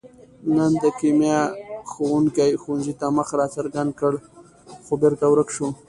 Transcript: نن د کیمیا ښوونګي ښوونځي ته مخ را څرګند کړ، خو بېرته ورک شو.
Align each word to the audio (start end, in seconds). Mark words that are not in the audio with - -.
نن 0.55 0.71
د 0.83 0.85
کیمیا 0.99 1.39
ښوونګي 1.91 2.51
ښوونځي 2.61 2.93
ته 2.99 3.07
مخ 3.17 3.27
را 3.37 3.45
څرګند 3.55 3.91
کړ، 3.99 4.13
خو 4.85 4.93
بېرته 5.01 5.25
ورک 5.29 5.49
شو. 5.55 5.67